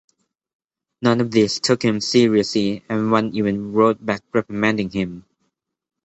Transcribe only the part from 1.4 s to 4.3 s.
took him seriously and one even wrote back